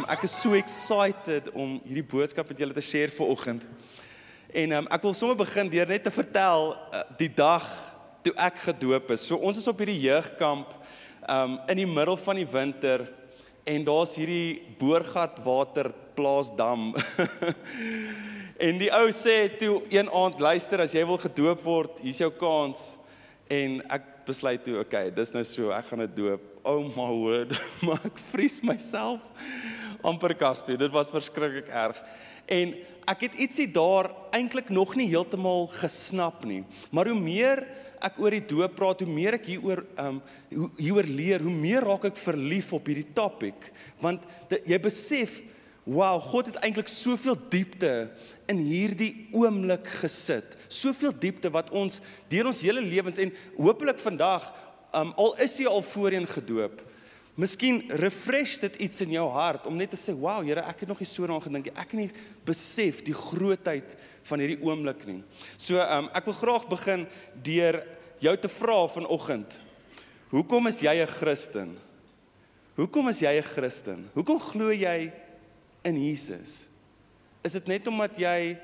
Um 0.00 0.06
ek 0.08 0.22
is 0.24 0.32
so 0.32 0.56
excited 0.56 1.50
om 1.52 1.74
hierdie 1.84 2.06
boodskap 2.08 2.48
met 2.48 2.60
julle 2.62 2.72
te 2.72 2.80
share 2.80 3.12
vanoggend. 3.12 3.66
En 4.48 4.72
um 4.78 4.86
ek 4.96 5.02
wil 5.04 5.12
sommer 5.18 5.36
begin 5.36 5.68
deur 5.68 5.90
net 5.90 6.06
te 6.06 6.12
vertel 6.14 6.70
uh, 6.72 7.02
die 7.18 7.28
dag 7.28 7.66
toe 8.24 8.32
ek 8.40 8.62
gedoop 8.62 9.10
is. 9.12 9.26
So 9.28 9.36
ons 9.36 9.58
is 9.60 9.68
op 9.68 9.82
hierdie 9.82 9.98
jeugkamp 10.06 10.72
um 11.28 11.58
in 11.68 11.82
die 11.82 11.88
middel 11.90 12.16
van 12.16 12.40
die 12.40 12.46
winter 12.48 13.04
en 13.68 13.84
daar's 13.84 14.14
hierdie 14.16 14.62
boorgat 14.80 15.42
water 15.44 15.90
plaasdam. 16.16 16.94
en 18.70 18.80
die 18.80 18.88
ou 19.02 19.04
sê 19.12 19.36
toe 19.60 19.82
een 19.92 20.08
aand 20.08 20.40
luister 20.40 20.80
as 20.86 20.96
jy 20.96 21.04
wil 21.10 21.20
gedoop 21.20 21.60
word, 21.66 22.00
hier's 22.00 22.22
jou 22.24 22.32
kans. 22.40 22.94
En 23.52 23.82
ek 23.92 24.08
besluit 24.30 24.64
toe, 24.64 24.78
okay, 24.80 25.10
dis 25.12 25.36
nou 25.36 25.44
so, 25.44 25.74
ek 25.76 25.92
gaan 25.92 26.06
dit 26.06 26.16
doop. 26.22 26.48
Oh 26.64 26.88
my 26.88 27.12
word, 27.20 27.52
maar 27.84 28.00
ek 28.08 28.24
vries 28.30 28.62
myself 28.64 29.20
amper 30.06 30.34
kas 30.38 30.64
toe. 30.66 30.78
Dit 30.80 30.92
was 30.94 31.12
verskriklik 31.12 31.68
erg. 31.68 31.98
En 32.50 32.74
ek 33.10 33.26
het 33.26 33.38
ietsie 33.46 33.68
daar 33.70 34.10
eintlik 34.34 34.70
nog 34.72 34.96
nie 34.98 35.08
heeltemal 35.10 35.68
gesnap 35.80 36.44
nie. 36.48 36.62
Maar 36.90 37.12
hoe 37.12 37.20
meer 37.20 37.64
ek 38.00 38.16
oor 38.22 38.32
die 38.32 38.46
doop 38.48 38.74
praat, 38.78 39.04
hoe 39.04 39.12
meer 39.12 39.36
ek 39.36 39.50
hieroor 39.52 39.84
um 40.00 40.20
hieroor 40.80 41.06
leer, 41.06 41.44
hoe 41.44 41.52
meer 41.52 41.84
raak 41.86 42.08
ek 42.10 42.18
verlief 42.18 42.72
op 42.74 42.88
hierdie 42.88 43.12
topik. 43.14 43.70
Want 44.02 44.26
die, 44.50 44.62
jy 44.72 44.80
besef 44.82 45.40
Wow, 45.90 46.20
God 46.22 46.50
het 46.50 46.58
eintlik 46.60 46.90
soveel 46.92 47.38
diepte 47.50 48.10
in 48.52 48.58
hierdie 48.62 49.30
oomblik 49.34 49.88
gesit. 50.02 50.52
Soveel 50.68 51.14
diepte 51.18 51.50
wat 51.50 51.72
ons 51.74 51.96
deur 52.30 52.50
ons 52.50 52.60
hele 52.62 52.82
lewens 52.84 53.18
en 53.18 53.32
hopelik 53.56 53.98
vandag, 53.98 54.44
um, 54.94 55.14
al 55.16 55.32
is 55.42 55.56
jy 55.58 55.66
al 55.66 55.82
voorheen 55.82 56.28
gedoop, 56.30 56.82
miskien 57.40 57.80
refresh 57.96 58.58
dit 58.60 58.76
iets 58.86 59.00
in 59.06 59.14
jou 59.16 59.26
hart 59.32 59.66
om 59.68 59.76
net 59.78 59.90
te 59.90 59.96
sê, 59.96 60.12
"Wow, 60.12 60.44
Here, 60.44 60.60
ek 60.60 60.80
het 60.80 60.88
nog 60.88 61.00
nie 61.00 61.06
so 61.06 61.26
daaraan 61.26 61.42
gedink 61.42 61.64
nie. 61.64 61.76
Ek 61.76 61.90
het 61.90 62.00
nie 62.00 62.10
besef 62.44 63.02
die 63.02 63.14
grootheid 63.14 63.96
van 64.22 64.38
hierdie 64.38 64.62
oomblik 64.62 65.06
nie." 65.06 65.22
So, 65.56 65.80
um, 65.80 66.10
ek 66.14 66.24
wil 66.24 66.34
graag 66.34 66.68
begin 66.68 67.06
deur 67.42 67.86
jou 68.20 68.36
te 68.36 68.48
vra 68.48 68.86
vanoggend. 68.88 69.58
Hoekom 70.30 70.66
is 70.66 70.80
jy 70.80 71.02
'n 71.02 71.06
Christen? 71.06 71.78
Hoekom 72.76 73.08
is 73.08 73.20
jy 73.20 73.38
'n 73.38 73.42
Christen? 73.42 74.10
Hoekom 74.14 74.40
glo 74.40 74.70
jy 74.70 75.12
in 75.84 75.96
Jesus? 75.96 76.66
Is 77.42 77.52
dit 77.52 77.66
net 77.66 77.86
omdat 77.86 78.16
jy 78.16 78.58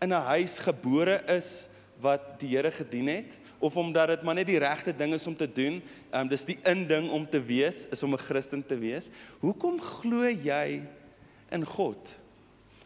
in 0.00 0.12
'n 0.12 0.26
huis 0.26 0.58
gebore 0.58 1.22
is 1.28 1.68
wat 2.00 2.40
die 2.40 2.56
Here 2.56 2.70
gedien 2.70 3.06
het 3.06 3.38
of 3.62 3.76
omdat 3.78 4.10
dit 4.12 4.24
maar 4.26 4.36
net 4.38 4.48
die 4.50 4.60
regte 4.60 4.94
ding 4.96 5.14
is 5.14 5.26
om 5.30 5.36
te 5.38 5.48
doen? 5.48 5.80
Ehm 6.10 6.26
um, 6.26 6.30
dis 6.30 6.44
die 6.48 6.58
inding 6.68 7.10
om 7.10 7.26
te 7.28 7.40
wees, 7.42 7.86
is 7.90 8.02
om 8.02 8.14
'n 8.14 8.18
Christen 8.18 8.66
te 8.66 8.78
wees. 8.78 9.10
Hoekom 9.40 9.80
glo 9.80 10.28
jy 10.28 10.82
in 11.50 11.64
God? 11.66 12.16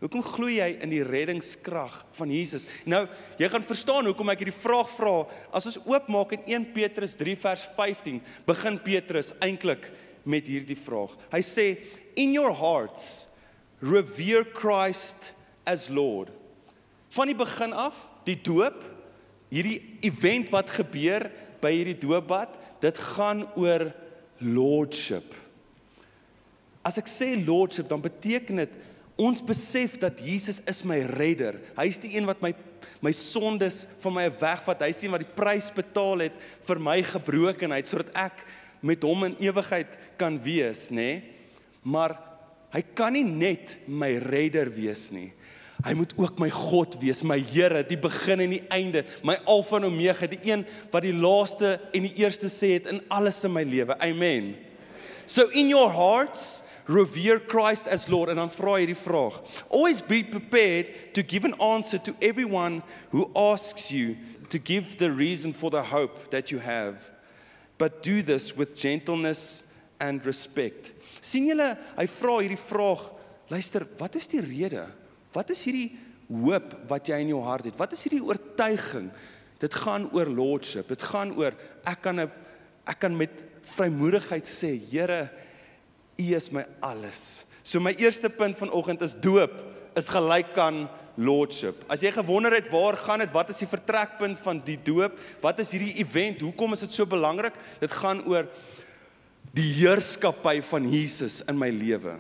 Hoekom 0.01 0.23
glo 0.23 0.49
jy 0.49 0.77
in 0.81 0.91
die 0.91 1.03
reddingskrag 1.03 2.05
van 2.13 2.31
Jesus? 2.31 2.67
Nou, 2.85 3.07
jy 3.39 3.49
gaan 3.49 3.65
verstaan 3.65 4.05
hoekom 4.05 4.29
ek 4.29 4.45
hierdie 4.45 4.63
vraag 4.63 4.91
vra. 4.91 5.27
As 5.53 5.67
ons 5.67 5.81
oopmaak 5.87 6.33
in 6.33 6.43
1 6.47 6.73
Petrus 6.73 7.15
3 7.15 7.37
vers 7.37 7.65
15, 7.77 8.21
begin 8.47 8.79
Petrus 8.79 9.33
eintlik 9.41 9.91
met 10.25 10.47
hierdie 10.47 10.77
vraag. 10.77 11.17
Hy 11.33 11.41
sê, 11.41 11.79
"In 12.15 12.33
your 12.33 12.53
hearts 12.53 13.27
revere 13.81 14.45
Christ 14.45 15.33
as 15.67 15.89
Lord. 15.89 16.31
Van 17.09 17.31
die 17.31 17.37
begin 17.37 17.73
af, 17.73 17.99
die 18.25 18.39
doop, 18.43 18.83
hierdie 19.53 19.81
event 20.07 20.51
wat 20.55 20.73
gebeur 20.75 21.29
by 21.63 21.73
hierdie 21.73 21.99
doopbad, 22.03 22.57
dit 22.83 22.99
gaan 23.15 23.45
oor 23.59 23.89
lordship. 24.43 25.35
As 26.87 26.99
ek 27.01 27.09
sê 27.11 27.33
lordship, 27.39 27.89
dan 27.91 28.03
beteken 28.05 28.63
dit 28.65 28.77
ons 29.17 29.41
besef 29.43 29.97
dat 29.99 30.21
Jesus 30.21 30.61
is 30.69 30.83
my 30.87 31.01
redder. 31.17 31.59
Hy 31.79 31.87
is 31.89 32.01
die 32.03 32.15
een 32.17 32.29
wat 32.29 32.43
my 32.45 32.55
my 33.05 33.11
sondes 33.13 33.83
van 34.01 34.15
my 34.17 34.25
wegvat. 34.41 34.81
Hy 34.81 34.89
is 34.89 35.01
die 35.03 35.07
een 35.07 35.13
wat 35.13 35.23
die 35.23 35.35
prys 35.37 35.67
betaal 35.75 36.23
het 36.25 36.37
vir 36.65 36.79
my 36.81 36.95
gebrokenheid 37.05 37.87
sodat 37.87 38.09
ek 38.17 38.41
met 38.81 39.05
hom 39.05 39.27
in 39.29 39.35
ewigheid 39.43 39.99
kan 40.19 40.39
wees, 40.43 40.87
nê? 40.89 40.97
Nee? 40.97 41.19
Maar 41.87 42.17
Hy 42.77 42.83
kan 42.93 43.15
nie 43.17 43.25
net 43.25 43.77
my 43.89 44.11
redder 44.21 44.69
wees 44.75 45.09
nie. 45.15 45.31
Hy 45.87 45.95
moet 45.95 46.13
ook 46.19 46.41
my 46.43 46.49
God 46.51 46.97
wees, 46.99 47.23
my 47.23 47.39
Here, 47.39 47.85
die 47.87 47.99
begin 48.01 48.43
en 48.43 48.55
die 48.57 48.63
einde, 48.75 49.05
my 49.23 49.37
Alfa 49.47 49.79
en 49.79 49.87
Omega, 49.87 50.27
die 50.27 50.41
een 50.43 50.65
wat 50.91 51.07
die 51.07 51.15
laaste 51.15 51.77
en 51.95 52.09
die 52.09 52.15
eerste 52.19 52.51
sê 52.51 52.75
het 52.75 52.89
in 52.91 52.99
alles 53.09 53.39
in 53.47 53.55
my 53.55 53.63
lewe. 53.63 53.95
Amen. 54.03 54.57
So 55.27 55.47
in 55.55 55.71
your 55.71 55.93
hearts 55.95 56.65
revere 56.91 57.39
Christ 57.39 57.87
as 57.89 58.09
Lord 58.11 58.31
and 58.31 58.43
dan 58.43 58.51
vra 58.51 58.77
hierdie 58.81 58.99
vraag. 58.99 59.39
Always 59.71 60.03
be 60.03 60.25
prepared 60.25 60.91
to 61.15 61.23
give 61.23 61.47
an 61.47 61.55
answer 61.63 61.99
to 62.03 62.15
everyone 62.21 62.83
who 63.11 63.31
asks 63.35 63.91
you 63.91 64.17
to 64.51 64.59
give 64.59 64.99
the 64.99 65.11
reason 65.11 65.55
for 65.55 65.71
the 65.71 65.83
hope 65.83 66.31
that 66.31 66.51
you 66.51 66.59
have. 66.59 67.11
But 67.79 68.03
do 68.03 68.23
this 68.23 68.57
with 68.57 68.75
gentleness 68.75 69.63
and 69.99 70.27
respect 70.27 70.93
sien 71.25 71.49
julle 71.51 71.73
hy 71.97 72.07
vra 72.19 72.39
hierdie 72.41 72.61
vraag 72.61 73.05
luister 73.53 73.87
wat 74.01 74.19
is 74.19 74.29
die 74.31 74.43
rede 74.45 74.85
wat 75.37 75.53
is 75.53 75.65
hierdie 75.69 75.91
hoop 76.27 76.73
wat 76.91 77.09
jy 77.11 77.21
in 77.23 77.35
jou 77.35 77.43
hart 77.45 77.69
het? 77.69 77.79
Wat 77.79 77.93
is 77.95 78.03
hierdie 78.07 78.25
oortuiging? 78.25 79.11
Dit 79.63 79.75
gaan 79.85 80.09
oor 80.17 80.29
lordship. 80.29 80.89
Dit 80.93 81.05
gaan 81.13 81.35
oor 81.37 81.55
ek 81.85 82.03
kan 82.03 82.21
'n 82.21 82.31
ek 82.87 83.01
kan 83.01 83.17
met 83.17 83.45
vrymoedigheid 83.77 84.47
sê 84.47 84.79
Here 84.91 85.31
u 86.19 86.35
is 86.35 86.51
my 86.53 86.65
alles. 86.81 87.45
So 87.63 87.81
my 87.81 87.95
eerste 87.99 88.31
punt 88.31 88.57
vanoggend 88.57 89.03
is 89.03 89.15
doop 89.15 89.53
is 89.97 90.09
gelyk 90.09 90.57
aan 90.59 90.89
lordship. 91.17 91.85
As 91.89 92.01
jy 92.01 92.13
gewonder 92.13 92.53
het 92.53 92.69
waar 92.71 92.97
gaan 92.97 93.19
dit? 93.19 93.33
Wat 93.33 93.49
is 93.49 93.59
die 93.59 93.69
vertrekpunt 93.69 94.39
van 94.39 94.61
die 94.65 94.79
doop? 94.83 95.19
Wat 95.41 95.59
is 95.59 95.73
hierdie 95.73 95.97
event? 96.01 96.41
Hoekom 96.41 96.73
is 96.73 96.81
dit 96.81 96.93
so 96.93 97.07
belangrik? 97.07 97.55
Dit 97.81 97.93
gaan 97.93 98.23
oor 98.29 98.47
die 99.57 99.73
heerskappy 99.81 100.61
van 100.63 100.89
Jesus 100.93 101.41
in 101.49 101.59
my 101.59 101.71
lewe. 101.71 102.19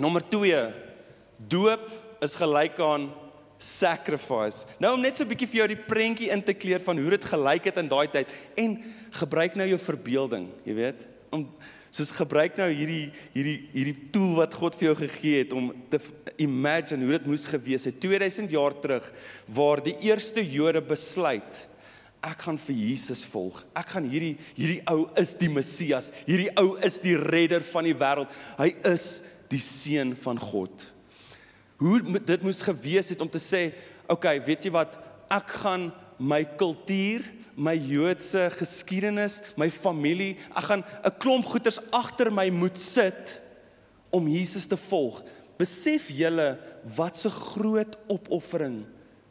Nommer 0.00 0.22
2. 0.28 0.89
Doop 1.48 1.88
is 2.20 2.36
gelyk 2.36 2.78
aan 2.84 3.10
sacrifice. 3.60 4.64
Nou 4.80 4.94
om 4.96 5.00
net 5.00 5.16
so 5.16 5.24
'n 5.24 5.28
bietjie 5.28 5.48
vir 5.48 5.58
jou 5.60 5.68
die 5.68 5.84
prentjie 5.88 6.30
in 6.30 6.42
te 6.42 6.54
kleer 6.54 6.80
van 6.80 6.96
hoe 6.96 7.10
dit 7.10 7.24
gelyk 7.24 7.64
het 7.64 7.76
in 7.76 7.88
daai 7.88 8.08
tyd 8.08 8.28
en 8.56 8.82
gebruik 9.10 9.56
nou 9.56 9.68
jou 9.68 9.78
verbeelding, 9.78 10.48
jy 10.64 10.74
weet, 10.74 11.06
om 11.30 11.48
soos 11.90 12.10
gebruik 12.10 12.56
nou 12.56 12.68
hierdie 12.70 13.10
hierdie 13.34 13.68
hierdie 13.72 14.10
tool 14.14 14.36
wat 14.36 14.54
God 14.54 14.76
vir 14.78 14.90
jou 14.90 14.96
gegee 15.06 15.42
het 15.42 15.52
om 15.52 15.72
te 15.90 15.98
imagine 16.38 17.04
hoe 17.04 17.18
dit 17.18 17.26
moes 17.26 17.46
gewees 17.46 17.84
het 17.84 18.00
2000 18.00 18.50
jaar 18.50 18.76
terug 18.80 19.12
waar 19.46 19.82
die 19.82 19.96
eerste 20.06 20.44
Jode 20.44 20.80
besluit 20.80 21.66
ek 22.22 22.42
gaan 22.44 22.58
vir 22.60 22.76
Jesus 22.76 23.24
volg. 23.32 23.62
Ek 23.74 23.94
gaan 23.94 24.04
hierdie 24.04 24.36
hierdie 24.54 24.82
ou 24.86 25.08
is 25.16 25.32
die 25.40 25.48
Messias. 25.48 26.10
Hierdie 26.26 26.50
ou 26.60 26.76
is 26.84 26.98
die 27.00 27.16
redder 27.16 27.64
van 27.72 27.88
die 27.88 27.96
wêreld. 27.96 28.28
Hy 28.58 28.74
is 28.92 29.22
die 29.50 29.62
seun 29.64 30.12
van 30.20 30.38
God. 30.38 30.84
Hoe 31.80 32.20
dit 32.20 32.42
moes 32.44 32.60
gewees 32.60 33.08
het 33.08 33.22
om 33.24 33.28
te 33.32 33.40
sê, 33.40 33.70
okay, 34.10 34.36
weet 34.44 34.66
jy 34.68 34.72
wat? 34.74 34.98
Ek 35.32 35.54
gaan 35.62 35.88
my 36.20 36.42
kultuur, 36.60 37.24
my 37.56 37.72
Joodse 37.72 38.50
geskiedenis, 38.52 39.38
my 39.56 39.70
familie, 39.72 40.36
ek 40.52 40.66
gaan 40.68 40.84
'n 40.84 41.16
klomp 41.18 41.46
goeders 41.48 41.80
agter 41.90 42.30
my 42.30 42.50
moet 42.50 42.76
sit 42.76 43.40
om 44.12 44.28
Jesus 44.28 44.66
te 44.66 44.76
volg. 44.76 45.22
Besef 45.56 46.08
julle 46.08 46.58
wat 46.96 47.14
'n 47.14 47.16
so 47.16 47.30
groot 47.30 47.96
opoffering 48.08 48.84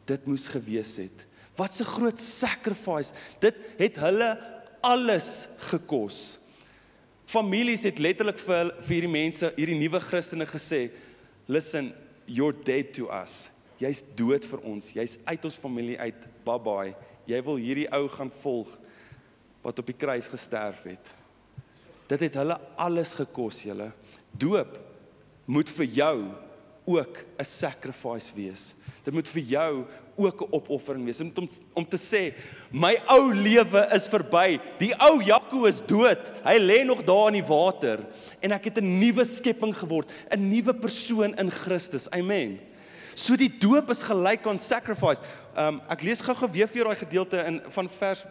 dit 0.06 0.26
moes 0.26 0.48
gewees 0.48 0.96
het. 0.96 1.26
Wat 1.56 1.80
'n 1.80 1.84
groot 1.84 2.18
sacrifice. 2.18 3.12
Dit 3.40 3.54
het 3.78 3.96
hulle 3.96 4.38
alles 4.82 5.46
gekos. 5.70 6.38
Families 7.26 7.82
het 7.82 7.98
letterlik 7.98 8.38
vir 8.38 8.74
vir 8.80 8.94
hierdie 8.94 9.08
mense, 9.22 9.52
hierdie 9.56 9.78
nuwe 9.78 10.00
Christene 10.00 10.46
gesê, 10.46 10.90
"Listen, 11.46 11.94
you're 12.30 12.54
dead 12.54 12.94
to 12.94 13.10
us. 13.10 13.50
Jy's 13.80 14.02
dood 14.14 14.44
vir 14.46 14.62
ons. 14.68 14.92
Jy's 14.94 15.16
uit 15.26 15.46
ons 15.48 15.56
familie 15.58 15.98
uit. 15.98 16.26
Bye 16.46 16.62
bye. 16.62 16.92
Jy 17.26 17.40
wil 17.46 17.58
hierdie 17.58 17.88
ou 17.96 18.04
gaan 18.12 18.30
volg 18.42 18.70
wat 19.64 19.82
op 19.82 19.88
die 19.90 19.96
kruis 19.96 20.28
gesterf 20.30 20.84
het." 20.86 21.10
Dit 22.10 22.20
het 22.26 22.38
hulle 22.40 22.56
alles 22.76 23.14
gekos, 23.14 23.62
julle. 23.62 23.92
Doop 24.34 24.78
moet 25.46 25.68
vir 25.70 25.86
jou 25.86 26.16
ook 26.98 27.24
'n 27.38 27.44
sacrifice 27.44 28.32
wees. 28.34 28.74
Dit 29.02 29.14
moet 29.14 29.28
vir 29.28 29.42
jou 29.42 29.84
ook 30.16 30.40
'n 30.42 30.52
opoffering 30.52 31.04
wees 31.04 31.20
om 31.20 31.32
om 31.74 31.88
te 31.88 31.96
sê 31.96 32.34
my 32.70 32.98
ou 33.06 33.32
lewe 33.34 33.88
is 33.94 34.08
verby. 34.08 34.60
Die 34.78 34.94
ou 34.98 35.22
Jaco 35.22 35.64
is 35.64 35.80
dood. 35.80 36.32
Hy 36.44 36.58
lê 36.58 36.84
nog 36.84 37.04
daar 37.04 37.26
in 37.28 37.42
die 37.42 37.48
water 37.48 38.06
en 38.40 38.52
ek 38.52 38.64
het 38.64 38.78
'n 38.78 38.98
nuwe 38.98 39.24
skepping 39.24 39.76
geword, 39.76 40.10
'n 40.30 40.48
nuwe 40.48 40.74
persoon 40.74 41.34
in 41.34 41.50
Christus. 41.50 42.10
Amen. 42.10 42.60
So 43.14 43.36
die 43.36 43.58
doop 43.58 43.90
is 43.90 44.02
gelyk 44.02 44.46
aan 44.46 44.58
sacrifice. 44.58 45.22
Um 45.56 45.80
ek 45.88 46.02
lees 46.02 46.20
gou-gou 46.20 46.50
weer 46.50 46.68
vir 46.68 46.84
daai 46.84 46.96
gedeelte 46.96 47.44
in 47.46 47.60
van 47.68 47.88
vers 47.88 48.24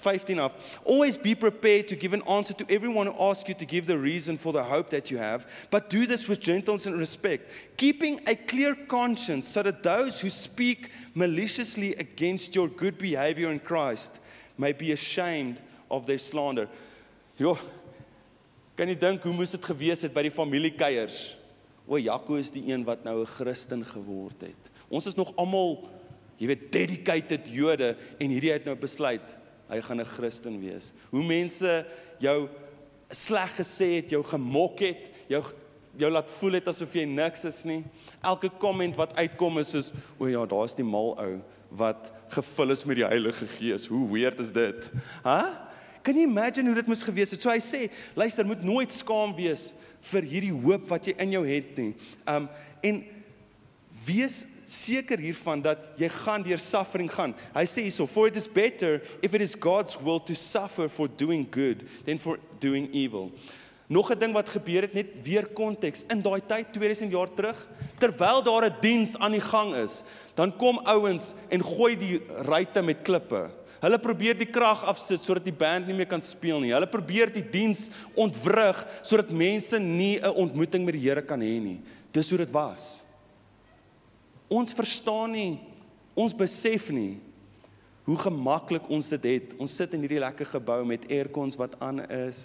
15 0.00 0.38
af. 0.38 0.52
Always 0.84 1.18
be 1.18 1.34
prepared 1.34 1.88
to 1.88 1.96
give 1.96 2.12
an 2.12 2.22
answer 2.28 2.54
to 2.54 2.64
everyone 2.68 3.06
who 3.06 3.30
asks 3.30 3.48
you 3.48 3.54
to 3.54 3.66
give 3.66 3.86
the 3.86 3.98
reason 3.98 4.38
for 4.38 4.52
the 4.52 4.62
hope 4.62 4.90
that 4.90 5.10
you 5.10 5.18
have, 5.18 5.46
but 5.70 5.90
do 5.90 6.06
this 6.06 6.28
with 6.28 6.40
gentleness 6.40 6.86
and 6.86 6.98
respect, 6.98 7.42
keeping 7.76 8.20
a 8.26 8.34
clear 8.34 8.74
conscience 8.74 9.48
so 9.48 9.62
that 9.62 9.82
those 9.82 10.20
who 10.20 10.30
speak 10.30 10.90
maliciously 11.14 11.94
against 11.96 12.54
your 12.54 12.68
good 12.68 12.98
behavior 12.98 13.50
in 13.50 13.58
Christ 13.58 14.20
may 14.56 14.72
be 14.72 14.92
ashamed 14.92 15.60
of 15.90 16.06
their 16.06 16.18
slander. 16.18 16.68
Jo, 17.36 17.58
kan 18.76 18.88
jy 18.88 18.96
dink 19.00 19.24
hoe 19.24 19.32
moes 19.34 19.52
dit 19.52 19.64
gewees 19.64 20.04
het 20.04 20.14
by 20.14 20.22
die 20.26 20.34
familiekeiers? 20.34 21.36
O, 21.88 21.98
Jaco 21.98 22.36
is 22.38 22.52
die 22.54 22.66
een 22.70 22.84
wat 22.84 23.04
nou 23.04 23.20
'n 23.22 23.26
Christen 23.26 23.84
geword 23.84 24.40
het. 24.40 24.70
Ons 24.88 25.06
is 25.06 25.14
nog 25.14 25.32
almal, 25.36 25.88
jy 26.38 26.46
weet, 26.46 26.72
dedicated 26.72 27.48
Jode 27.48 27.96
en 28.18 28.28
hierdie 28.30 28.52
het 28.52 28.64
nou 28.64 28.76
besluit 28.76 29.39
hy 29.70 29.80
gaan 29.80 30.00
'n 30.00 30.04
Christen 30.04 30.60
wees. 30.60 30.92
Hoe 31.10 31.24
mense 31.24 31.86
jou 32.18 32.48
sleg 33.10 33.56
gesê 33.56 34.02
het, 34.02 34.10
jou 34.10 34.22
gemok 34.22 34.78
het, 34.80 35.10
jou 35.28 35.42
jou 35.98 36.10
laat 36.10 36.30
voel 36.38 36.58
het 36.60 36.68
asof 36.70 36.94
jy 36.94 37.04
niks 37.04 37.44
is 37.44 37.64
nie. 37.66 37.80
Elke 38.22 38.50
komment 38.62 38.96
wat 38.96 39.16
uitkom 39.18 39.58
is 39.58 39.72
soos 39.74 39.92
o 40.18 40.28
ja, 40.30 40.44
daar's 40.46 40.76
die 40.78 40.86
mal 40.86 41.16
ou 41.18 41.40
wat 41.80 42.12
gevul 42.34 42.74
is 42.74 42.84
met 42.84 42.96
die 42.96 43.06
Heilige 43.06 43.46
Gees. 43.46 43.88
Hoe 43.90 44.06
weird 44.12 44.40
is 44.42 44.52
dit? 44.54 44.90
Hæ? 45.24 45.40
Kan 46.02 46.16
jy 46.16 46.24
imagine 46.24 46.70
hoe 46.70 46.78
dit 46.78 46.88
moes 46.88 47.04
gewees 47.04 47.34
het? 47.34 47.42
So 47.42 47.52
hy 47.52 47.60
sê, 47.60 47.90
luister, 48.16 48.46
moet 48.48 48.62
nooit 48.64 48.92
skaam 48.94 49.34
wees 49.36 49.70
vir 50.10 50.24
hierdie 50.24 50.54
hoop 50.54 50.88
wat 50.88 51.10
jy 51.10 51.14
in 51.20 51.34
jou 51.36 51.42
het 51.44 51.74
nie. 51.78 51.92
Um 52.24 52.48
en 52.86 53.02
wees 54.06 54.46
seker 54.70 55.18
hiervan 55.18 55.62
dat 55.64 55.82
jy 55.98 56.08
gaan 56.08 56.44
deur 56.46 56.60
suffering 56.62 57.10
gaan. 57.10 57.34
Hy 57.54 57.64
sê 57.66 57.84
hierso, 57.86 58.06
for 58.06 58.30
it 58.30 58.36
is 58.38 58.48
better 58.48 59.00
if 59.22 59.34
it 59.34 59.42
is 59.42 59.56
God's 59.58 59.98
will 60.00 60.20
to 60.20 60.34
suffer 60.34 60.88
for 60.88 61.08
doing 61.08 61.46
good 61.50 61.86
than 62.06 62.18
for 62.18 62.38
doing 62.62 62.88
evil. 62.94 63.32
Nog 63.90 64.10
'n 64.10 64.18
ding 64.18 64.32
wat 64.32 64.48
gebeur 64.48 64.82
het 64.82 64.94
net 64.94 65.06
weer 65.24 65.46
konteks 65.46 66.04
in 66.08 66.22
daai 66.22 66.40
tyd 66.46 66.72
2000 66.72 67.10
jaar 67.10 67.28
terug 67.34 67.68
terwyl 67.98 68.42
daar 68.42 68.70
'n 68.70 68.76
diens 68.80 69.18
aan 69.18 69.32
die 69.32 69.40
gang 69.40 69.74
is 69.74 70.04
dan 70.36 70.56
kom 70.56 70.78
ouens 70.86 71.34
en 71.50 71.62
gooi 71.62 71.96
die 71.96 72.20
ruitte 72.46 72.82
met 72.82 73.02
klippe 73.02 73.50
Hulle 73.80 73.96
probeer 73.96 74.36
die 74.36 74.48
krag 74.48 74.82
afsit 74.84 75.22
sodat 75.24 75.46
die 75.46 75.56
band 75.56 75.86
nie 75.88 75.96
meer 75.96 76.08
kan 76.08 76.20
speel 76.20 76.60
nie. 76.60 76.72
Hulle 76.74 76.88
probeer 76.90 77.32
die 77.32 77.44
diens 77.44 77.86
ontwrig 78.12 78.82
sodat 79.00 79.32
mense 79.32 79.78
nie 79.80 80.18
'n 80.20 80.36
ontmoeting 80.36 80.84
met 80.84 80.94
die 80.94 81.08
Here 81.08 81.22
kan 81.22 81.40
hê 81.40 81.60
nie. 81.60 81.80
Dis 82.12 82.28
hoe 82.28 82.38
dit 82.38 82.50
was. 82.50 83.02
Ons 84.50 84.74
verstaan 84.74 85.30
nie, 85.30 85.60
ons 86.18 86.34
besef 86.34 86.88
nie 86.90 87.20
hoe 88.08 88.16
gemaklik 88.18 88.88
ons 88.90 89.06
dit 89.12 89.28
het. 89.28 89.52
Ons 89.62 89.76
sit 89.78 89.92
in 89.94 90.02
hierdie 90.02 90.22
lekker 90.22 90.48
gebou 90.56 90.80
met 90.88 91.06
aircons 91.06 91.58
wat 91.60 91.76
aan 91.84 92.02
is. 92.10 92.40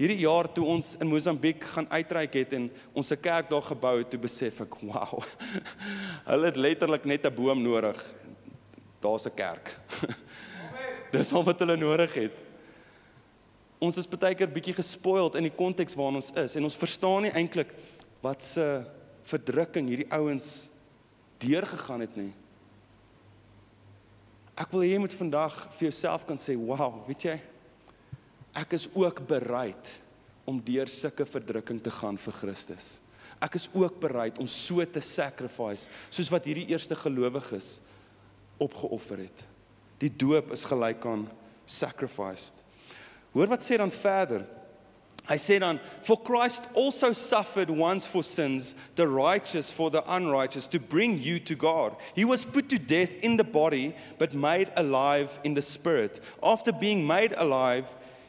Hierdie 0.00 0.24
jaar 0.24 0.48
toe 0.50 0.64
ons 0.66 0.94
in 0.98 1.06
Mosambiek 1.06 1.62
gaan 1.74 1.86
uitreik 1.92 2.34
het 2.40 2.56
en 2.58 2.70
ons 2.92 3.12
'n 3.12 3.20
kerk 3.20 3.50
daar 3.50 3.62
gebou 3.62 3.98
het, 3.98 4.10
toe 4.10 4.18
besef 4.18 4.60
ek, 4.60 4.74
wow. 4.82 5.22
Hulle 6.30 6.46
het 6.46 6.56
letterlik 6.56 7.04
net 7.04 7.26
'n 7.26 7.34
boom 7.34 7.62
nodig. 7.62 8.02
Daar's 9.00 9.26
'n 9.26 9.34
kerk. 9.34 9.78
Dis 11.12 11.32
al 11.32 11.44
wat 11.44 11.58
hulle 11.58 11.76
nodig 11.76 12.14
het. 12.14 12.32
Ons 13.78 13.96
is 13.96 14.08
baie 14.08 14.34
keer 14.34 14.48
bietjie 14.48 14.74
gespoild 14.74 15.34
in 15.34 15.42
die 15.42 15.54
konteks 15.54 15.94
waarin 15.94 16.16
ons 16.16 16.32
is 16.34 16.56
en 16.56 16.64
ons 16.64 16.76
verstaan 16.76 17.22
nie 17.22 17.32
eintlik 17.32 17.70
wat 18.22 18.42
se 18.42 18.84
verdrukking 19.28 19.88
hierdie 19.88 20.10
ouens 20.12 20.68
deurgegaan 21.42 22.00
het 22.04 22.16
nie. 22.16 22.32
Ek 24.58 24.70
wil 24.72 24.84
hê 24.84 24.92
jy 24.92 25.00
moet 25.02 25.16
vandag 25.16 25.56
vir 25.78 25.88
jouself 25.88 26.26
kan 26.26 26.36
sê, 26.36 26.56
"Wow, 26.56 27.06
weet 27.06 27.22
jy, 27.24 27.40
ek 28.54 28.72
is 28.72 28.88
ook 28.94 29.26
bereid 29.26 30.02
om 30.44 30.60
deur 30.64 30.90
sulke 30.90 31.26
verdrukking 31.26 31.80
te 31.82 31.90
gaan 31.90 32.18
vir 32.18 32.32
Christus. 32.32 33.00
Ek 33.42 33.56
is 33.58 33.68
ook 33.74 33.98
bereid 34.02 34.38
om 34.42 34.46
so 34.46 34.84
te 34.84 35.02
sacrifice 35.02 35.88
soos 36.10 36.30
wat 36.30 36.46
hierdie 36.46 36.68
eerste 36.70 36.96
gelowiges 36.98 37.80
opgeoffer 38.62 39.24
het. 39.24 39.44
Die 40.02 40.10
doop 40.10 40.52
is 40.54 40.64
gelyk 40.66 41.06
aan 41.06 41.28
sacrificed. 41.66 42.54
Hoor 43.32 43.50
wat 43.50 43.64
sê 43.64 43.78
dan 43.80 43.90
verder? 43.94 44.44
Hy 45.28 45.36
sê 45.38 45.60
dan 45.62 45.78
for 46.02 46.18
Christ 46.18 46.66
also 46.74 47.12
suffered 47.12 47.70
once 47.70 48.06
for 48.06 48.24
sins 48.24 48.74
the 48.96 49.06
righteous 49.06 49.70
for 49.70 49.90
the 49.90 50.02
unrighteous 50.06 50.66
to 50.68 50.80
bring 50.80 51.16
you 51.16 51.38
to 51.38 51.54
God. 51.54 51.96
He 52.14 52.24
was 52.24 52.44
put 52.44 52.68
to 52.70 52.78
death 52.78 53.14
in 53.22 53.36
the 53.36 53.44
body 53.44 53.94
but 54.18 54.34
made 54.34 54.72
alive 54.76 55.38
in 55.44 55.54
the 55.54 55.62
spirit. 55.62 56.20
After 56.42 56.72
being 56.72 57.06
made 57.06 57.34
alive 57.36 57.86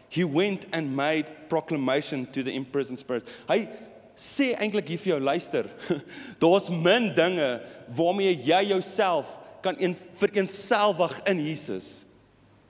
he 0.08 0.24
went 0.24 0.68
and 0.72 0.96
made 0.96 1.50
proclamation 1.50 2.28
to 2.28 2.44
the 2.44 2.54
imprisoned 2.54 3.00
spirits. 3.00 3.30
Hy 3.50 3.66
sê 4.14 4.54
eintlik 4.54 4.94
hier 4.94 5.02
vir 5.02 5.16
jou 5.16 5.22
luister 5.26 5.70
daar's 6.44 6.70
min 6.70 7.10
dinge 7.18 7.56
waarmee 7.98 8.36
jy 8.38 8.62
jouself 8.70 9.32
kan 9.66 9.80
een 9.82 9.96
vereenselwig 10.20 11.18
in 11.26 11.42
Jesus 11.42 12.04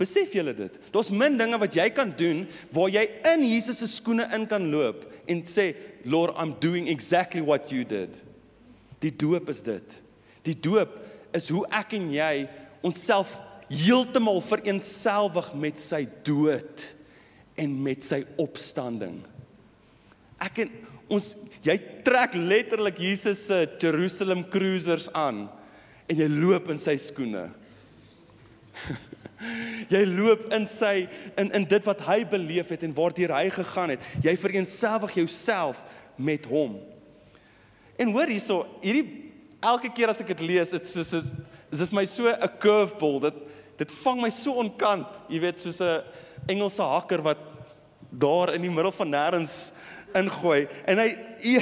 Besef 0.03 0.33
julle 0.35 0.51
dit? 0.57 0.75
Daar's 0.91 1.11
min 1.13 1.37
dinge 1.39 1.57
wat 1.61 1.75
jy 1.77 1.85
kan 1.95 2.11
doen 2.19 2.43
waar 2.75 2.91
jy 2.91 3.05
in 3.33 3.45
Jesus 3.47 3.79
se 3.79 3.87
skoene 3.87 4.27
in 4.35 4.47
kan 4.51 4.65
loop 4.71 5.05
en 5.31 5.43
sê, 5.47 5.75
"Lord, 6.03 6.35
I'm 6.37 6.55
doing 6.59 6.89
exactly 6.89 7.41
what 7.41 7.71
you 7.71 7.85
did." 7.85 8.17
Die 8.99 9.11
doop 9.11 9.49
is 9.49 9.61
dit. 9.61 10.01
Die 10.43 10.59
doop 10.59 10.99
is 11.33 11.49
hoe 11.49 11.65
ek 11.71 11.93
en 11.93 12.11
jy 12.11 12.49
onsself 12.83 13.39
heeltemal 13.69 14.41
vereenselwig 14.41 15.53
met 15.53 15.79
sy 15.79 16.07
dood 16.23 16.95
en 17.55 17.83
met 17.83 18.03
sy 18.03 18.23
opstanding. 18.37 19.21
Ek 20.39 20.59
en 20.65 20.71
ons 21.13 21.35
jy 21.63 21.77
trek 22.03 22.33
letterlik 22.33 22.99
Jesus 22.99 23.45
se 23.47 23.67
Jerusalem 23.79 24.43
cruisers 24.49 25.09
aan 25.13 25.49
en 26.07 26.17
jy 26.17 26.27
loop 26.27 26.69
in 26.69 26.77
sy 26.77 26.97
skoene. 26.97 27.49
Jy 29.89 30.03
loop 30.07 30.47
in 30.53 30.67
sy 30.69 31.07
in 31.37 31.51
in 31.51 31.65
dit 31.69 31.85
wat 31.85 32.01
hy 32.07 32.23
beleef 32.29 32.69
het 32.73 32.83
en 32.83 32.95
waartoe 32.95 33.29
hy 33.31 33.49
gegaan 33.49 33.95
het. 33.95 34.03
Jy 34.23 34.35
vereenselwig 34.37 35.15
jouself 35.21 35.83
met 36.15 36.45
hom. 36.45 36.79
En 37.97 38.11
hoor 38.11 38.31
hierso, 38.31 38.65
hierdie 38.81 39.31
elke 39.63 39.91
keer 39.93 40.11
as 40.11 40.21
ek 40.23 40.33
dit 40.33 40.45
lees, 40.53 40.73
dit 40.73 40.87
soos 40.87 41.13
is 41.13 41.31
is 41.73 41.79
dit 41.79 41.91
my 41.91 42.05
so 42.05 42.29
'n 42.29 42.49
curveball. 42.59 43.19
Dit 43.19 43.35
dit 43.77 43.91
vang 44.03 44.21
my 44.21 44.29
so 44.29 44.53
onkant. 44.53 45.07
Jy 45.29 45.39
weet 45.39 45.59
soos 45.59 45.81
'n 45.81 46.03
Engelse 46.47 46.83
hakker 46.83 47.21
wat 47.21 47.39
daar 48.09 48.53
in 48.53 48.61
die 48.61 48.69
middel 48.69 48.91
van 48.91 49.09
nêrens 49.09 49.71
ingooi. 50.13 50.67
En 50.85 50.97
hy 50.97 51.17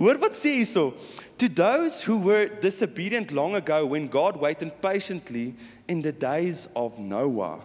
hoor 0.00 0.20
wat 0.22 0.36
sê 0.36 0.56
hierso? 0.58 0.94
To 1.40 1.48
those 1.48 2.02
who 2.04 2.18
were 2.18 2.48
disobedient 2.60 3.32
long 3.32 3.54
ago 3.54 3.84
when 3.86 4.08
God 4.08 4.36
waited 4.36 4.80
patiently 4.80 5.54
in 5.88 6.00
the 6.02 6.12
days 6.12 6.68
of 6.74 6.98
Noah. 6.98 7.60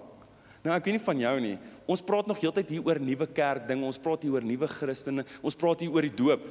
Nou 0.65 0.73
ek 0.73 0.87
weet 0.87 0.97
nie 0.97 1.05
van 1.05 1.19
jou 1.21 1.33
nie. 1.43 1.55
Ons 1.85 2.01
praat 2.01 2.25
nog 2.25 2.39
heeltyd 2.41 2.71
hier 2.73 2.85
oor 2.87 2.97
nuwe 2.97 3.27
kerk 3.29 3.67
dinge. 3.69 3.85
Ons 3.85 4.01
praat 4.01 4.23
hier 4.25 4.33
oor 4.33 4.45
nuwe 4.45 4.69
Christene. 4.71 5.25
Ons 5.45 5.57
praat 5.59 5.83
hier 5.83 5.93
oor 5.93 6.07
die 6.07 6.15
doop. 6.23 6.45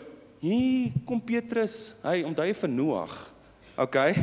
Hier 0.44 0.94
kom 1.08 1.18
Petrus. 1.18 1.94
Hy 2.04 2.20
onthou 2.28 2.46
vir 2.60 2.70
Noag. 2.70 3.16
Okay. 3.74 4.14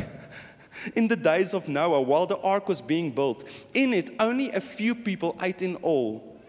In 0.98 1.06
the 1.06 1.18
days 1.18 1.52
of 1.52 1.68
Noah 1.68 2.00
while 2.00 2.26
the 2.26 2.38
ark 2.38 2.68
was 2.68 2.80
being 2.80 3.10
built, 3.12 3.44
in 3.74 3.92
it 3.92 4.10
only 4.18 4.50
a 4.50 4.60
few 4.60 4.94
people, 4.94 5.36
eight 5.42 5.60
in 5.60 5.76
all, 5.76 6.40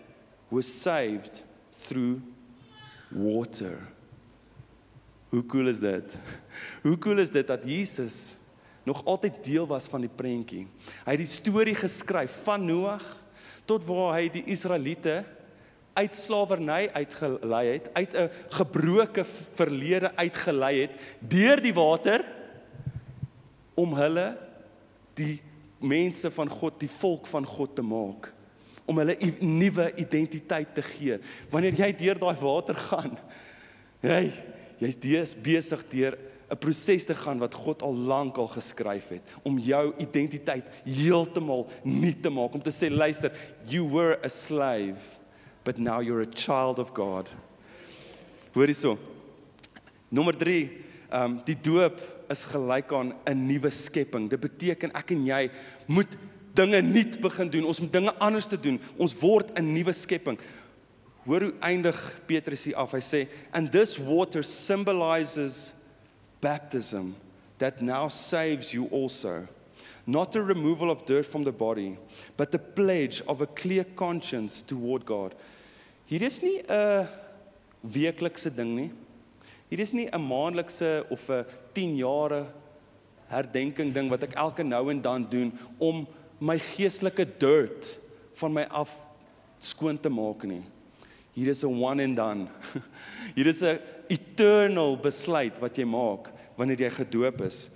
were 0.50 0.64
saved 0.64 1.44
through 1.74 2.22
water. 3.12 3.93
Hoe 5.34 5.46
cool 5.50 5.68
is 5.72 5.80
dit? 5.82 6.14
Hoe 6.86 6.98
cool 7.02 7.18
is 7.24 7.32
dit 7.34 7.48
dat 7.48 7.64
Jesus 7.66 8.36
nog 8.86 9.02
altyd 9.06 9.40
deel 9.42 9.66
was 9.66 9.88
van 9.90 10.04
die 10.06 10.12
prentjie. 10.12 10.68
Hy 11.08 11.16
het 11.16 11.24
die 11.24 11.30
storie 11.32 11.74
geskryf 11.78 12.36
van 12.46 12.68
Noag 12.68 13.06
tot 13.66 13.86
waar 13.88 14.20
hy 14.20 14.28
die 14.30 14.44
Israeliete 14.54 15.24
uit 15.94 16.18
slawerny 16.18 16.90
uitgelei 16.94 17.64
het, 17.70 17.90
uit 17.94 18.14
'n 18.14 18.30
gebroke 18.54 19.24
verlede 19.58 20.12
uitgelei 20.16 20.82
het 20.82 20.94
deur 21.20 21.62
die 21.62 21.74
water 21.74 22.26
om 23.74 23.94
hulle 23.94 24.38
die 25.14 25.42
mense 25.80 26.32
van 26.32 26.50
God, 26.50 26.80
die 26.80 26.90
volk 26.90 27.28
van 27.28 27.46
God 27.46 27.76
te 27.76 27.82
maak 27.82 28.34
om 28.86 28.98
hulle 28.98 29.18
'n 29.18 29.58
nuwe 29.58 29.94
identiteit 29.96 30.76
te 30.76 30.82
gee. 30.82 31.20
Wanneer 31.50 31.74
jy 31.74 31.94
deur 31.94 32.20
daai 32.20 32.38
water 32.40 32.76
gaan, 32.76 33.18
hey, 34.02 34.53
jy's 34.90 35.36
besig 35.36 35.84
deur 35.90 36.18
'n 36.52 36.58
proses 36.58 37.06
te 37.06 37.16
gaan 37.16 37.40
wat 37.40 37.54
God 37.54 37.82
al 37.82 37.96
lank 37.96 38.38
al 38.38 38.48
geskryf 38.48 39.10
het 39.10 39.24
om 39.44 39.58
jou 39.58 39.94
identiteit 39.98 40.66
heeltemal 40.86 41.70
nuut 41.84 42.22
te 42.22 42.30
maak 42.30 42.54
om 42.54 42.62
te 42.62 42.70
sê 42.70 42.90
luister 42.90 43.32
you 43.66 43.84
were 43.90 44.20
a 44.24 44.30
slave 44.30 45.02
but 45.64 45.78
now 45.78 46.00
you're 46.00 46.22
a 46.22 46.32
child 46.36 46.80
of 46.80 46.94
God. 46.94 47.30
Hoor 48.54 48.68
hierso. 48.68 48.98
Nommer 50.12 50.36
3, 50.38 50.70
ehm 51.10 51.24
um, 51.24 51.40
die 51.46 51.56
doop 51.56 52.02
is 52.30 52.44
gelyk 52.50 52.92
aan 52.94 53.14
'n 53.26 53.48
nuwe 53.48 53.70
skepping. 53.70 54.30
Dit 54.30 54.40
beteken 54.40 54.92
ek 54.94 55.12
en 55.12 55.26
jy 55.26 55.50
moet 55.88 56.18
dinge 56.54 56.82
nuut 56.82 57.20
begin 57.22 57.50
doen. 57.50 57.66
Ons 57.66 57.80
moet 57.80 57.94
dinge 57.94 58.14
anders 58.20 58.48
te 58.48 58.60
doen. 58.60 58.80
Ons 58.98 59.16
word 59.20 59.52
'n 59.58 59.74
nuwe 59.74 59.94
skepping. 59.94 60.38
Hoor 61.26 61.42
hoe 61.42 61.54
eindig 61.60 62.22
Petrus 62.28 62.64
hier 62.64 62.78
af. 62.78 62.92
Hy 62.92 63.00
sê, 63.00 63.28
"And 63.52 63.72
this 63.72 63.98
water 63.98 64.44
symbolizes 64.44 65.74
baptism 66.42 67.16
that 67.58 67.82
now 67.82 68.10
saves 68.10 68.74
you 68.74 68.88
also." 68.92 69.48
Not 70.06 70.36
a 70.36 70.42
removal 70.42 70.90
of 70.90 71.06
dirt 71.06 71.26
from 71.26 71.44
the 71.44 71.52
body, 71.52 71.98
but 72.36 72.52
the 72.52 72.60
pledge 72.60 73.24
of 73.26 73.42
a 73.42 73.46
clear 73.46 73.86
conscience 73.96 74.62
toward 74.62 75.06
God. 75.06 75.34
Hier 76.06 76.22
is 76.22 76.42
nie 76.42 76.62
'n 76.68 77.08
weeklikse 77.82 78.50
ding 78.50 78.76
nie. 78.76 78.92
Hier 79.70 79.80
is 79.80 79.94
nie 79.94 80.10
'n 80.12 80.28
maandelikse 80.28 81.06
of 81.10 81.30
'n 81.30 81.46
10 81.74 81.96
jare 81.96 82.46
herdenking 83.28 83.94
ding 83.94 84.10
wat 84.10 84.24
ek 84.24 84.36
elke 84.36 84.64
nou 84.64 84.90
en 84.92 85.02
dan 85.02 85.26
doen 85.30 85.54
om 85.80 86.08
my 86.40 86.60
geestelike 86.60 87.26
dirt 87.40 87.98
van 88.34 88.54
my 88.54 88.64
af 88.64 88.92
skoon 89.60 89.98
te 90.00 90.10
maak 90.10 90.44
nie. 90.44 90.64
Hier 91.34 91.50
is 91.50 91.64
'n 91.64 91.80
one 91.80 92.00
and 92.00 92.16
done. 92.16 92.50
Hier 93.36 93.48
is 93.48 93.62
'n 93.64 93.80
eternal 94.10 94.98
besluit 94.98 95.60
wat 95.60 95.78
jy 95.78 95.86
maak 95.86 96.32
wanneer 96.58 96.78
jy 96.78 96.90
gedoop 96.90 97.42
is. 97.42 97.70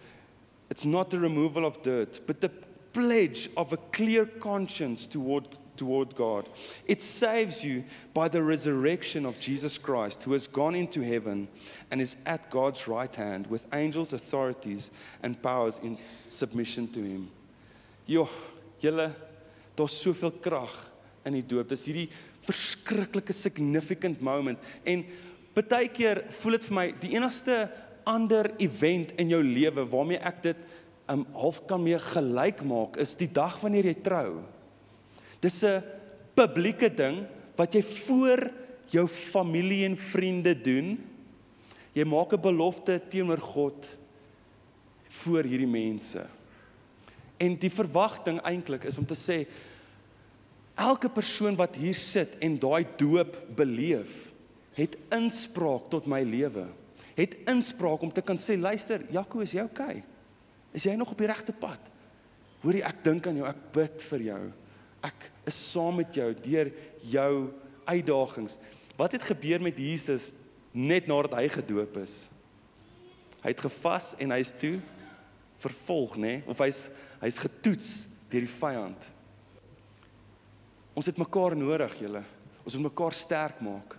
It's 0.70 0.86
not 0.86 1.10
the 1.10 1.20
removal 1.20 1.66
of 1.66 1.82
dirt, 1.82 2.22
but 2.28 2.42
the 2.42 2.52
pledge 2.94 3.50
of 3.56 3.74
a 3.74 3.78
clear 3.92 4.26
conscience 4.26 5.08
toward 5.08 5.58
toward 5.78 6.16
God. 6.16 6.50
It 6.86 7.02
saves 7.02 7.64
you 7.64 7.84
by 8.14 8.28
the 8.28 8.42
resurrection 8.42 9.26
of 9.26 9.40
Jesus 9.40 9.78
Christ, 9.78 10.24
who 10.24 10.34
has 10.34 10.48
gone 10.48 10.76
into 10.76 11.02
heaven 11.02 11.48
and 11.92 12.02
is 12.02 12.18
at 12.26 12.50
God's 12.50 12.88
right 12.88 13.16
hand 13.16 13.48
with 13.48 13.66
angels, 13.72 14.12
authorities, 14.12 14.90
and 15.22 15.42
powers 15.42 15.80
in 15.84 15.98
submission 16.30 16.88
to 16.90 17.02
him. 17.02 17.30
Jo, 18.08 18.28
julle, 18.82 19.14
daar's 19.76 19.94
soveel 19.94 20.32
krag 20.32 20.74
in 21.26 21.36
die 21.38 21.44
doop. 21.44 21.70
Dis 21.70 21.86
hierdie 21.86 22.10
verskriklike 22.48 23.34
significant 23.36 24.22
moment 24.24 24.60
en 24.88 25.04
baie 25.58 25.90
keer 25.90 26.24
voel 26.40 26.58
dit 26.58 26.68
vir 26.70 26.76
my 26.78 26.88
die 27.02 27.14
enigste 27.18 27.68
ander 28.08 28.52
event 28.64 29.14
in 29.20 29.34
jou 29.34 29.42
lewe 29.44 29.84
waarmee 29.92 30.22
ek 30.24 30.44
dit 30.46 30.60
um 31.12 31.24
half 31.36 31.62
kan 31.68 31.82
mee 31.84 32.00
gelyk 32.00 32.64
maak 32.68 33.00
is 33.02 33.16
die 33.20 33.30
dag 33.32 33.60
wanneer 33.64 33.88
jy 33.90 33.98
trou. 34.04 34.44
Dis 35.42 35.64
'n 35.64 35.84
publieke 36.36 36.90
ding 36.90 37.26
wat 37.58 37.74
jy 37.74 37.82
voor 37.82 38.52
jou 38.92 39.08
familie 39.08 39.86
en 39.86 39.98
vriende 39.98 40.54
doen. 40.54 40.98
Jy 41.94 42.06
maak 42.06 42.34
'n 42.34 42.42
belofte 42.42 43.02
teenoor 43.10 43.42
God 43.42 43.98
voor 45.10 45.44
hierdie 45.44 45.68
mense. 45.68 46.26
En 47.38 47.56
die 47.56 47.70
verwagting 47.70 48.42
eintlik 48.42 48.84
is 48.84 48.98
om 48.98 49.06
te 49.06 49.16
sê 49.16 49.48
elke 50.78 51.10
persoon 51.10 51.58
wat 51.58 51.76
hier 51.80 51.98
sit 51.98 52.38
en 52.44 52.58
daai 52.62 52.86
doop 53.00 53.36
beleef, 53.58 54.14
het 54.78 54.94
inspraak 55.14 55.90
tot 55.90 56.06
my 56.10 56.22
lewe. 56.26 56.68
Het 57.18 57.34
inspraak 57.50 58.04
om 58.06 58.14
te 58.14 58.22
kan 58.22 58.38
sê, 58.38 58.54
luister, 58.60 59.02
Jaco, 59.10 59.42
is 59.42 59.56
jy 59.58 59.66
okay? 59.66 60.04
Is 60.78 60.86
jy 60.86 60.94
nog 61.00 61.16
op 61.16 61.22
die 61.22 61.30
regte 61.30 61.56
pad? 61.56 61.82
Hoorie, 62.62 62.84
ek 62.86 63.02
dink 63.06 63.26
aan 63.30 63.40
jou, 63.40 63.48
ek 63.50 63.64
bid 63.74 64.06
vir 64.12 64.26
jou. 64.28 64.42
Ek 65.08 65.30
is 65.50 65.58
saam 65.72 65.98
met 65.98 66.14
jou 66.14 66.30
deur 66.46 66.70
jou 67.10 67.32
uitdagings. 67.88 68.58
Wat 68.98 69.14
het 69.18 69.26
gebeur 69.26 69.64
met 69.66 69.78
Jesus 69.82 70.32
net 70.74 71.10
nadat 71.10 71.38
hy 71.40 71.48
gedoop 71.54 71.98
is? 72.04 72.28
Hy 73.42 73.54
het 73.54 73.66
gevas 73.66 74.14
en 74.22 74.34
hy's 74.36 74.54
toe 74.62 74.78
vervolg, 75.62 76.18
nê? 76.18 76.38
Nee? 76.38 76.46
Of 76.50 76.62
hy's 76.62 76.88
hy's 77.22 77.40
getoets 77.42 77.92
deur 78.30 78.46
die 78.46 78.58
vyand. 78.60 79.08
Ons 80.98 81.06
het 81.06 81.20
mekaar 81.22 81.54
nodig, 81.54 81.94
julle. 82.02 82.24
Ons 82.66 82.76
moet 82.76 82.90
mekaar 82.90 83.14
sterk 83.14 83.60
maak. 83.62 83.94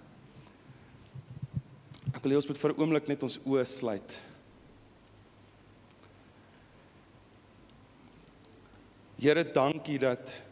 Ek 2.10 2.24
wil 2.24 2.34
hê 2.34 2.40
ons 2.40 2.48
moet 2.48 2.58
vir 2.58 2.72
'n 2.72 2.80
oomblik 2.80 3.08
net 3.08 3.22
ons 3.22 3.38
oë 3.46 3.64
sluit. 3.64 4.14
Here, 9.18 9.44
dankie 9.44 9.98
dat 9.98 10.42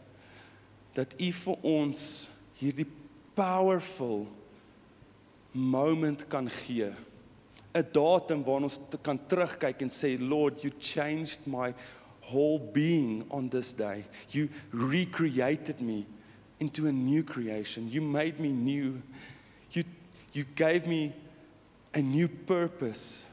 dat 0.95 1.13
U 1.19 1.31
vir 1.31 1.57
ons 1.63 2.29
hierdie 2.55 2.87
powerful 3.35 4.27
moment 5.51 6.27
kan 6.29 6.49
gee. 6.49 6.93
'n 7.75 7.91
Datum 7.91 8.43
waarna 8.43 8.63
ons 8.71 8.79
kan 9.03 9.19
terugkyk 9.27 9.81
en 9.81 9.89
sê 9.89 10.17
Lord, 10.17 10.63
you 10.63 10.71
changed 10.79 11.45
my 11.45 11.73
whole 12.21 12.59
being 12.59 13.25
on 13.29 13.49
this 13.49 13.73
day. 13.73 14.05
You 14.31 14.47
recreated 14.71 15.81
me 15.81 16.05
into 16.59 16.87
a 16.87 16.91
new 16.91 17.23
creation. 17.23 17.89
You 17.89 18.01
made 18.01 18.39
me 18.39 18.49
new. 18.49 19.01
You 19.71 19.83
you 20.33 20.45
gave 20.55 20.87
me 20.87 21.13
a 21.93 22.01
new 22.01 22.27
purpose. 22.27 23.29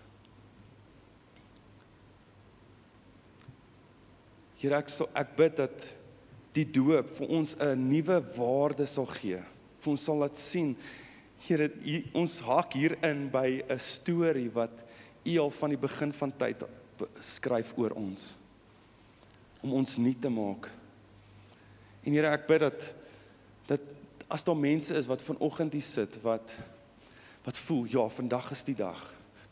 Here 4.57 4.77
ek 4.77 4.89
so 4.89 5.09
ek 5.15 5.35
bid 5.37 5.57
dat 5.61 5.87
die 6.55 6.65
doop 6.65 7.11
vir 7.19 7.29
ons 7.29 7.57
'n 7.61 7.89
nuwe 7.89 8.21
waarde 8.37 8.87
sal 8.87 9.07
gee. 9.07 9.43
Vir 9.81 9.91
ons 9.91 10.05
sal 10.05 10.17
laat 10.19 10.37
sien 10.37 10.77
Here 11.45 11.69
ons 12.17 12.39
hak 12.41 12.73
hier 12.73 12.97
in 13.05 13.29
by 13.29 13.61
'n 13.69 13.79
storie 13.79 14.49
wat 14.49 14.73
U 15.27 15.39
al 15.39 15.51
van 15.51 15.71
die 15.71 15.77
begin 15.77 16.13
van 16.13 16.33
tyd 16.33 16.63
skryf 17.21 17.77
oor 17.77 17.93
ons 17.93 18.37
om 19.61 19.73
ons 19.73 19.97
nuut 19.97 20.21
te 20.21 20.29
maak. 20.29 20.71
En 22.05 22.13
Here 22.13 22.33
ek 22.33 22.47
bid 22.47 22.61
dat 22.61 22.95
dat 23.67 23.81
as 24.29 24.45
daar 24.45 24.57
mense 24.57 24.95
is 24.95 25.07
wat 25.07 25.23
vanoggend 25.23 25.73
hier 25.73 25.85
sit 25.85 26.21
wat 26.23 26.57
wat 27.45 27.59
voel 27.59 27.85
ja, 27.85 28.09
vandag 28.09 28.51
is 28.51 28.63
die 28.65 28.75
dag. 28.75 29.03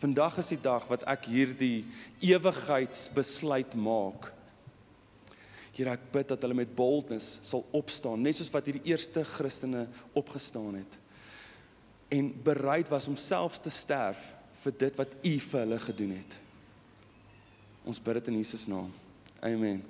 Vandag 0.00 0.38
is 0.40 0.48
die 0.48 0.60
dag 0.60 0.86
wat 0.88 1.02
ek 1.04 1.26
hierdie 1.28 1.84
ewigheidsbesluit 2.24 3.74
maak 3.76 4.32
Here 5.72 5.94
ek 5.94 6.10
bid 6.12 6.28
dat 6.28 6.42
hulle 6.44 6.56
met 6.56 6.74
boldness 6.76 7.38
sal 7.48 7.64
opstaan 7.72 8.20
net 8.20 8.36
soos 8.36 8.52
wat 8.52 8.66
hierdie 8.68 8.92
eerste 8.92 9.24
Christene 9.24 9.86
opgestaan 10.18 10.76
het 10.82 10.98
en 12.12 12.28
bereid 12.44 12.90
was 12.92 13.08
om 13.08 13.16
selfs 13.16 13.62
te 13.64 13.72
sterf 13.72 14.20
vir 14.62 14.74
dit 14.84 14.98
wat 15.00 15.14
U 15.24 15.32
vir 15.40 15.62
hulle 15.62 15.78
gedoen 15.80 16.10
het. 16.12 16.34
Ons 17.88 17.98
bid 18.04 18.18
dit 18.20 18.28
in 18.30 18.36
Jesus 18.36 18.66
naam. 18.68 18.90
Amen. 19.40 19.80